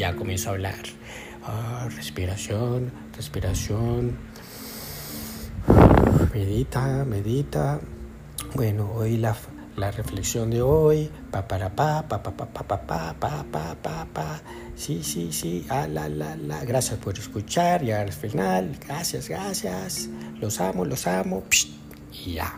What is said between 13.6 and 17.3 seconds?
pa pa. Sí, sí, sí, ah, la la la. Gracias por